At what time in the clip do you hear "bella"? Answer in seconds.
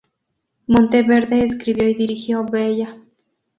2.43-2.97